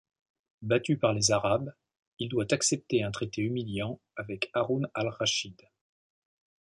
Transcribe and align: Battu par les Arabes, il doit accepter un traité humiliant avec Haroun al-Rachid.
Battu 0.63 0.97
par 0.97 1.13
les 1.13 1.29
Arabes, 1.29 1.75
il 2.17 2.27
doit 2.27 2.51
accepter 2.55 3.03
un 3.03 3.11
traité 3.11 3.43
humiliant 3.43 3.99
avec 4.15 4.49
Haroun 4.55 4.89
al-Rachid. 4.95 5.61